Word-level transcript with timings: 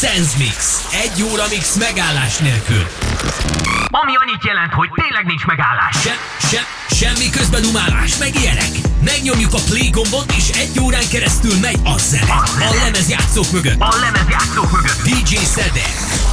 Sense 0.00 0.36
Mix. 0.38 0.86
Egy 1.02 1.22
óra 1.22 1.44
mix 1.50 1.76
megállás 1.76 2.38
nélkül. 2.38 2.86
Ami 3.86 4.12
annyit 4.16 4.44
jelent, 4.44 4.72
hogy 4.72 4.90
tényleg 4.94 5.24
nincs 5.26 5.44
megállás. 5.44 5.96
Se, 6.02 6.14
se, 6.50 6.66
semmi 6.94 7.30
közben 7.30 7.64
umálás, 7.64 8.16
meg 8.16 8.34
ilyenek. 8.34 8.70
Megnyomjuk 9.04 9.54
a 9.54 9.58
play 9.68 9.90
gombot, 9.90 10.32
és 10.36 10.48
egy 10.48 10.80
órán 10.80 11.08
keresztül 11.10 11.58
megy 11.60 11.78
a 11.84 11.98
zene. 11.98 12.32
A 12.70 12.74
lemezjátszók 12.84 13.50
mögött. 13.52 13.80
A 13.80 13.94
lemezjátszók 14.00 14.70
mögött. 14.70 15.02
DJ 15.02 15.34
Szedek. 15.36 16.29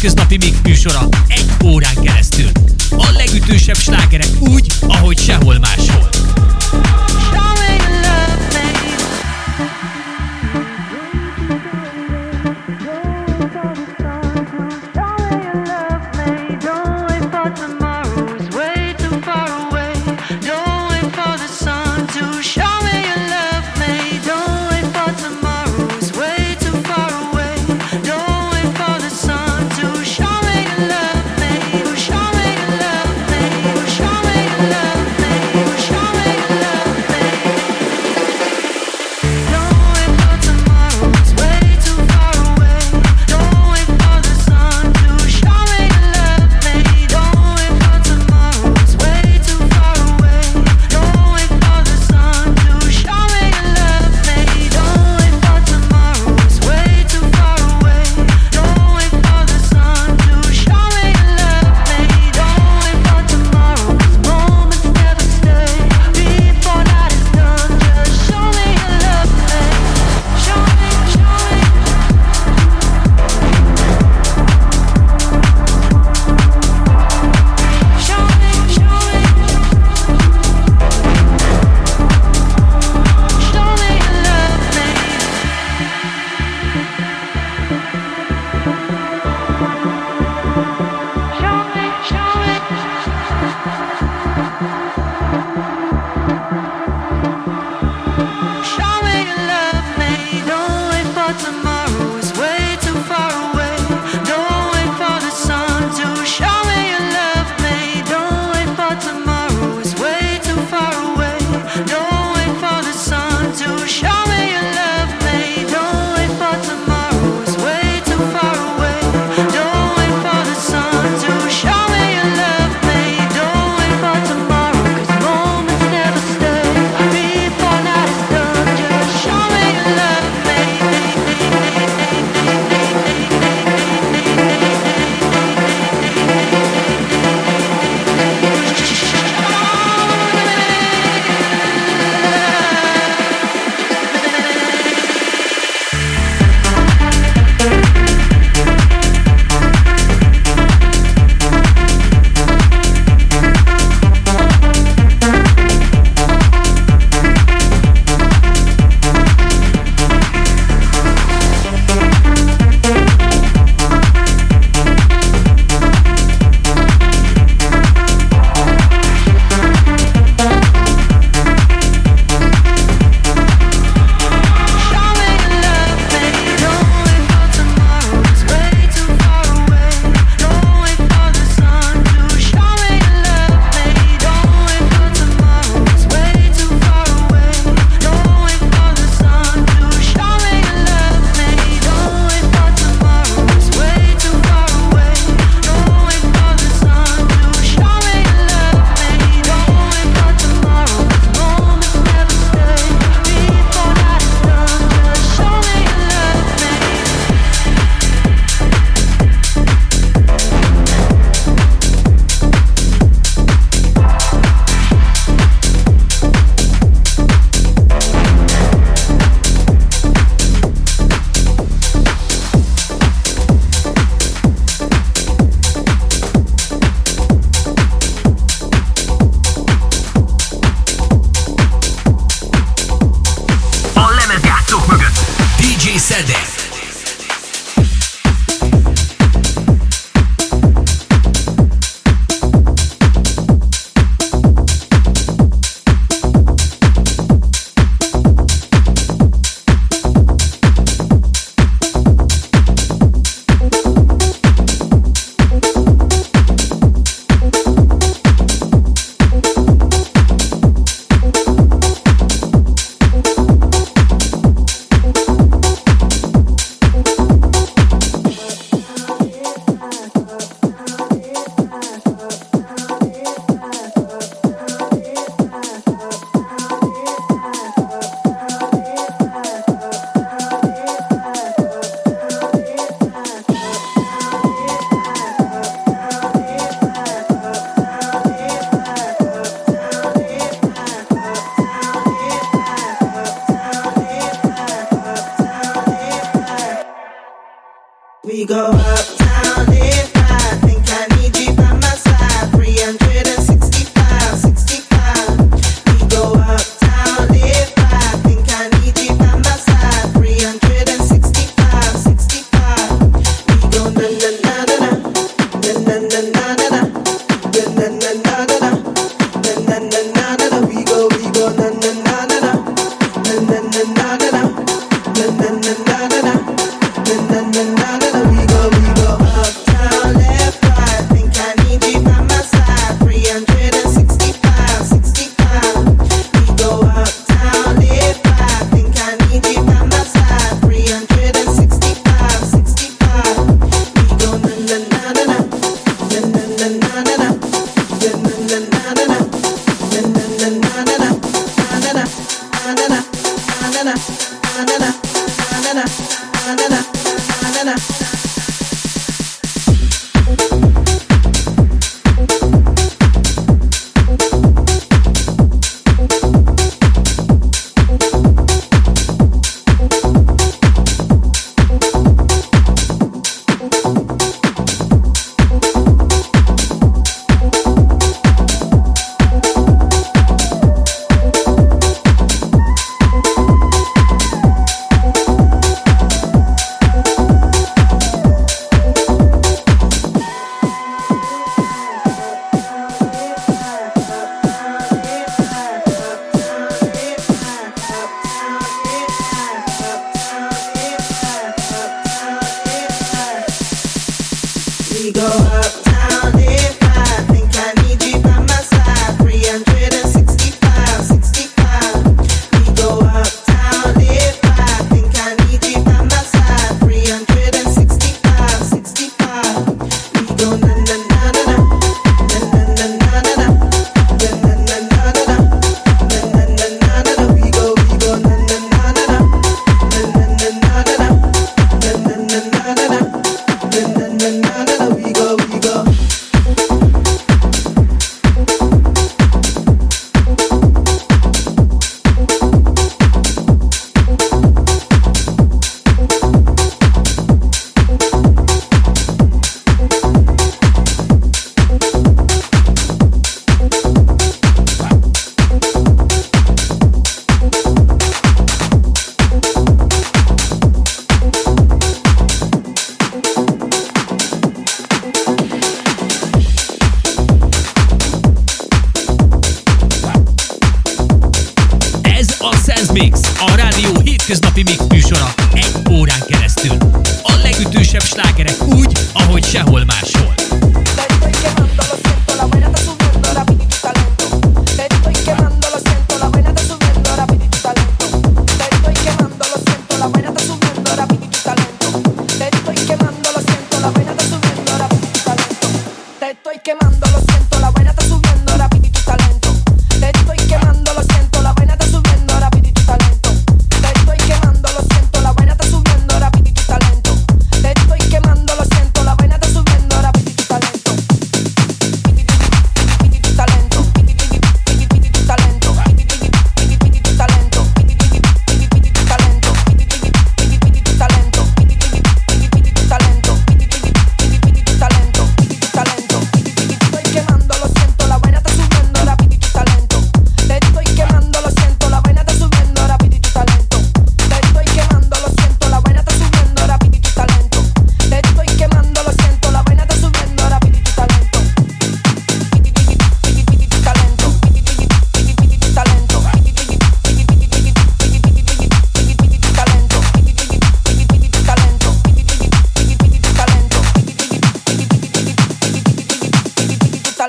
Hétköznapi 0.00 0.36
mix 0.36 0.56
műsora 0.62 1.08
egy 1.28 1.46
órán 1.64 1.94
keresztül. 2.02 2.50
A 2.90 3.10
legütősebb 3.16 3.76
slágerek 3.76 4.28
úgy, 4.40 4.66
ahogy 4.80 5.18
sehol 5.18 5.58
máshol. 5.58 5.95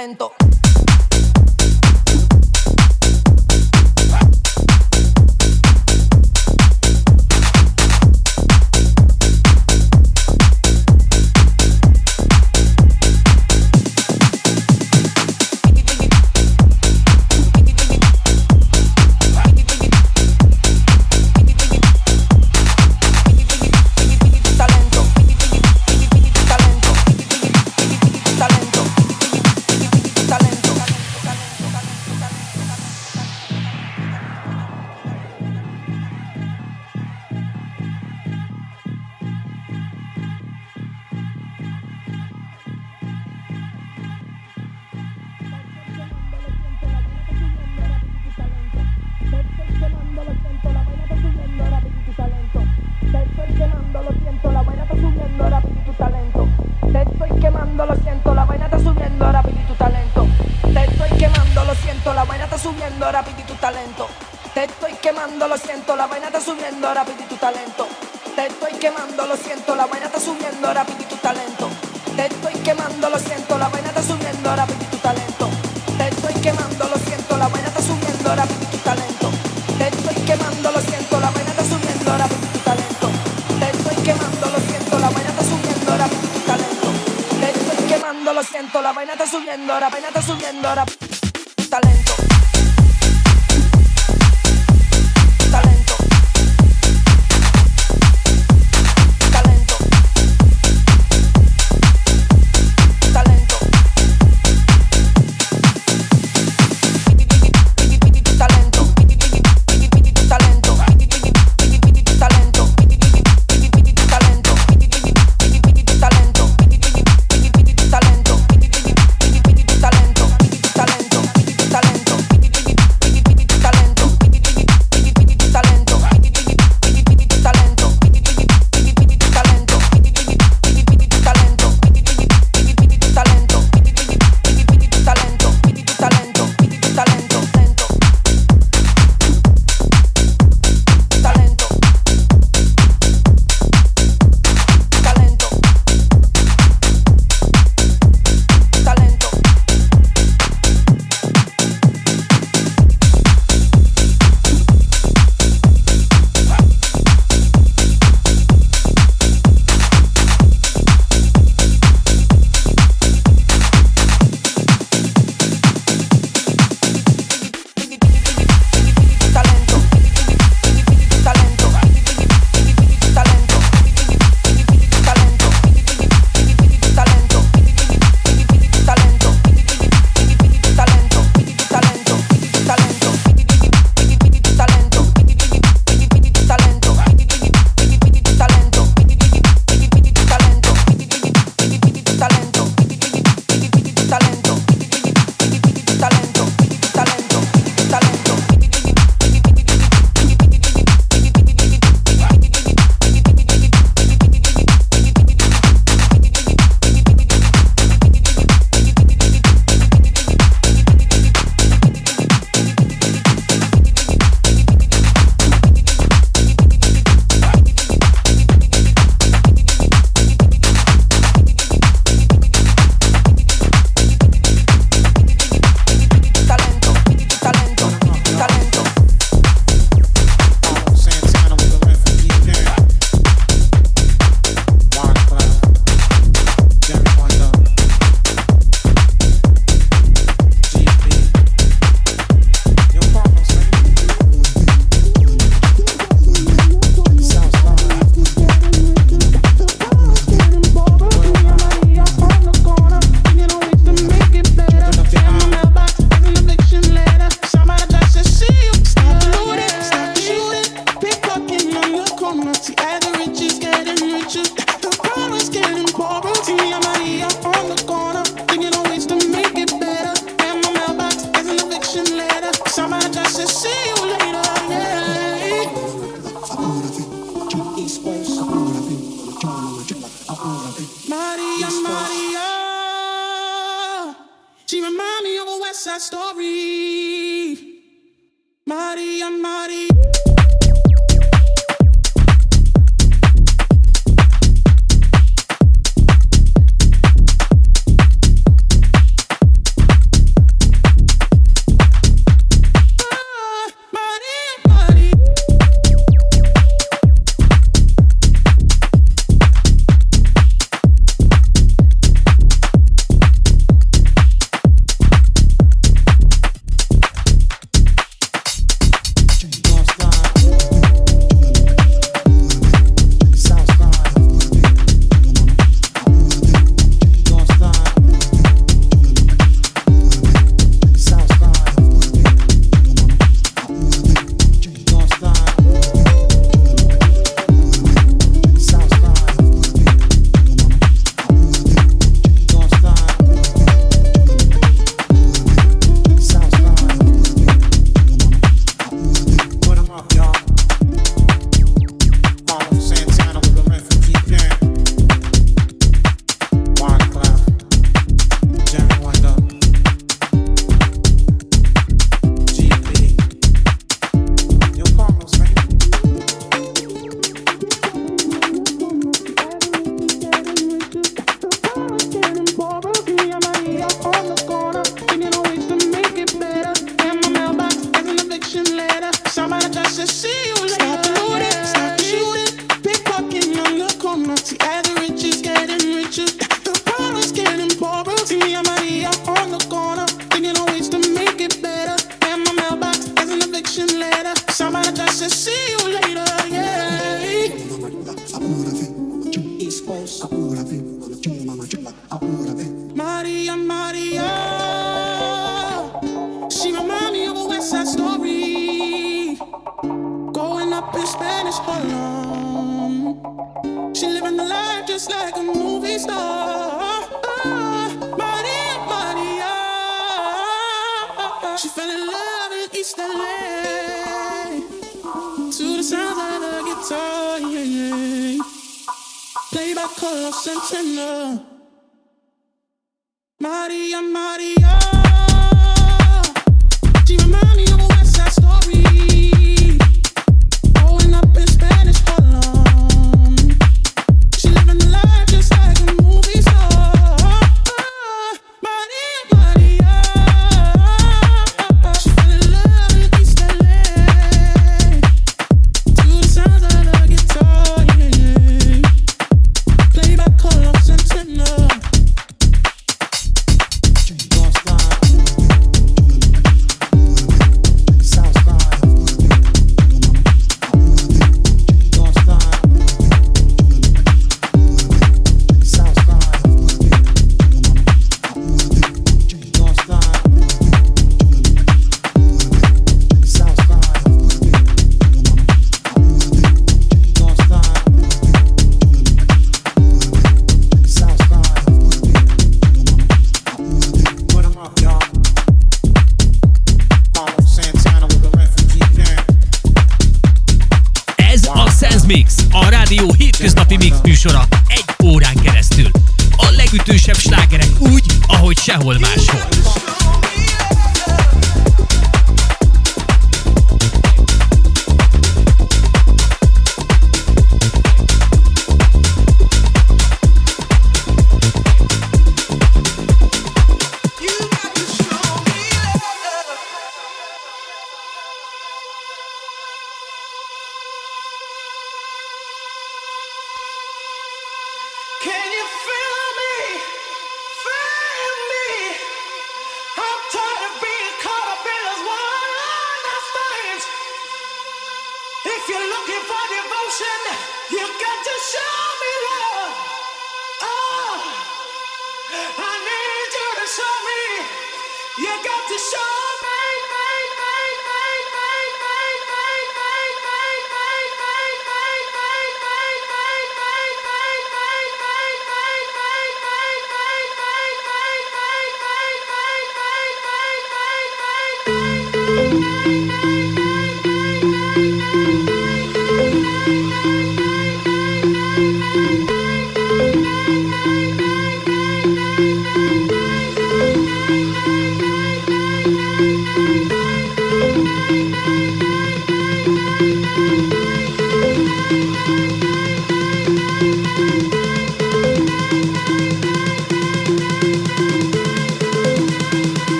Talento 0.00 0.49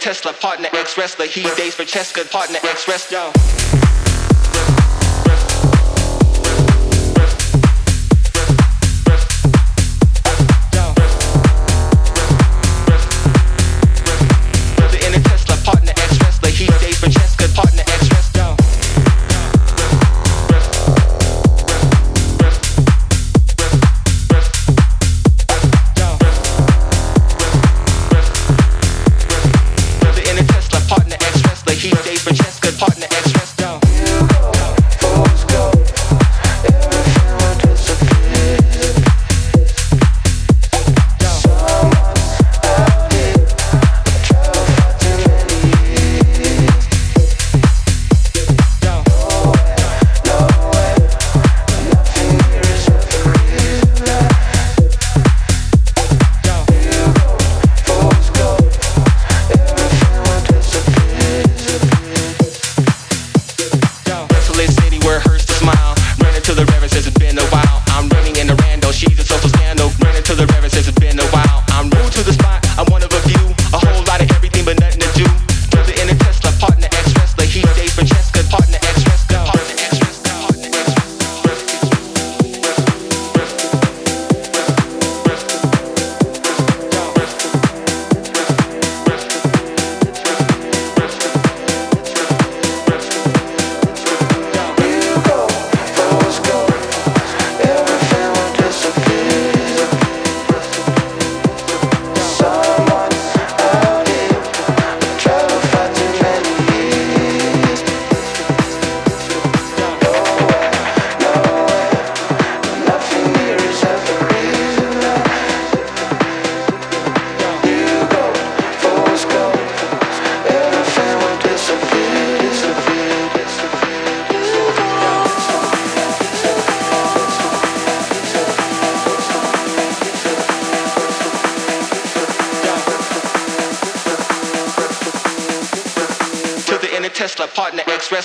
Tesla, 0.00 0.32
partner 0.32 0.68
ex 0.72 0.96
wrestler. 0.96 1.26
He 1.26 1.42
dates 1.56 1.74
for 1.74 1.84
Cheska, 1.84 2.28
partner 2.30 2.58
ex 2.64 2.88
wrestler. 2.88 3.59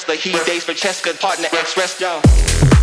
The 0.04 0.14
heat 0.14 0.46
days 0.46 0.66
for 0.66 0.74
Cheska, 0.74 1.18
partner, 1.22 1.48
ex-wrestler. 1.54 2.75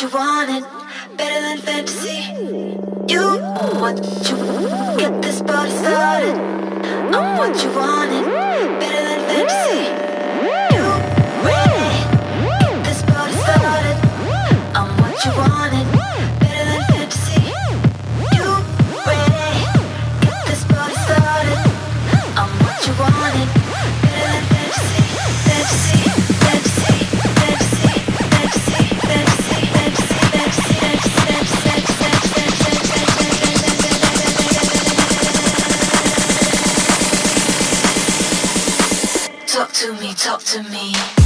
You 0.00 0.08
want 0.10 0.48
it 0.48 0.64
better 1.16 1.40
than 1.40 1.58
fantasy. 1.58 2.78
You 3.08 3.20
are 3.20 3.80
what 3.80 3.96
you 4.28 4.36
get 4.96 5.20
this 5.20 5.42
party 5.42 5.72
started. 5.72 6.36
I'm 7.12 7.36
what 7.36 7.64
you 7.64 7.70
wanted, 7.72 8.24
better 8.78 9.02
than 9.08 9.20
fantasy. 9.26 9.90
You 10.72 10.84
ready? 11.42 11.82
Get 12.60 12.84
this 12.84 13.02
party 13.02 13.32
started. 13.32 13.96
I'm 14.76 14.96
what 15.02 15.24
you 15.24 15.32
wanted. 15.32 15.97
to 39.78 39.92
me, 39.92 40.12
talk 40.12 40.42
to 40.42 40.60
me. 40.64 41.17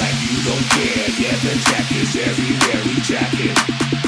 like 0.00 0.16
you 0.24 0.42
don't 0.42 0.66
care. 0.72 1.08
Yeah, 1.20 1.36
the 1.44 1.54
jack 1.68 1.92
is 1.92 2.16
everywhere, 2.16 2.82
we 2.86 3.00
jack 3.02 3.32
it. 3.34 3.99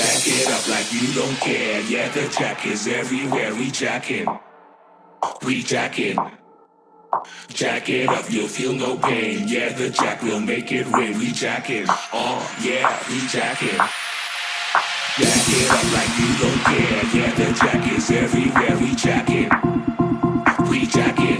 Jack 0.00 0.26
it 0.26 0.48
up 0.48 0.66
like 0.68 0.92
you 0.94 1.12
don't 1.12 1.36
care. 1.40 1.82
Yeah, 1.82 2.08
the 2.08 2.26
jack 2.30 2.66
is 2.66 2.88
everywhere. 2.88 3.54
We 3.54 3.70
jacking. 3.70 4.26
We 5.44 5.62
jacking. 5.62 6.16
Jack 7.48 7.90
it 7.90 8.08
up, 8.08 8.24
you'll 8.30 8.48
feel 8.48 8.72
no 8.72 8.96
pain. 8.96 9.46
Yeah, 9.46 9.74
the 9.74 9.90
jack 9.90 10.22
will 10.22 10.40
make 10.40 10.72
it 10.72 10.86
rain. 10.86 11.18
We 11.18 11.32
jacking. 11.32 11.84
Oh, 12.14 12.40
yeah, 12.62 12.98
we 13.10 13.26
jacking. 13.28 13.76
Jack 15.18 15.44
it 15.48 15.70
up 15.70 15.84
like 15.92 16.12
you 16.16 16.30
don't 16.40 16.60
care. 16.64 17.04
Yeah, 17.14 17.34
the 17.34 17.52
jack 17.52 17.92
is 17.92 18.10
everywhere. 18.10 18.78
We 18.80 18.94
jacking. 18.94 19.50
We 20.70 20.86
jacking. 20.86 21.39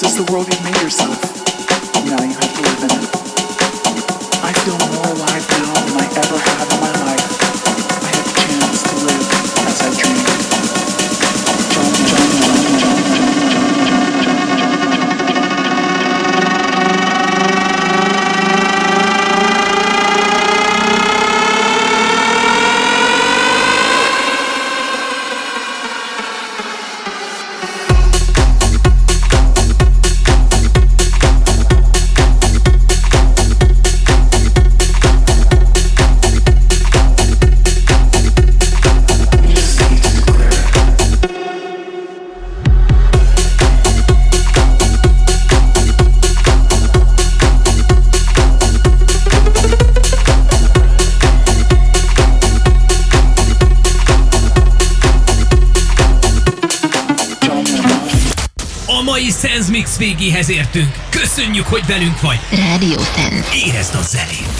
This 0.00 0.12
is 0.12 0.24
the 0.24 0.32
world 0.32 0.46
you've 0.46 0.62
made 0.62 0.80
yourself. 0.80 1.18
Now 2.06 2.22
you 2.22 2.30
have 2.30 2.54
to 2.54 2.62
live 2.62 2.82
in 2.86 3.02
it. 3.02 3.10
I 4.46 4.52
feel 4.62 4.78
more 4.94 5.10
alive 5.10 5.42
now 5.50 5.74
than 5.74 5.98
I 5.98 6.06
ever 6.22 6.27
végéhez 60.18 60.50
értünk. 60.50 60.96
Köszönjük, 61.08 61.66
hogy 61.66 61.86
velünk 61.86 62.20
vagy. 62.20 62.38
Radio 62.50 63.02
Sense. 63.02 63.48
Érezd 63.66 63.94
a 63.94 64.02
zenét. 64.02 64.57